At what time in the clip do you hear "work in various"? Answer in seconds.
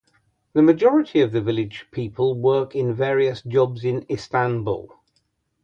2.33-3.43